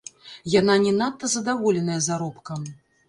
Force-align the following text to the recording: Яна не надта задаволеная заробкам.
Яна 0.53 0.77
не 0.85 0.93
надта 1.01 1.29
задаволеная 1.35 1.99
заробкам. 2.07 2.59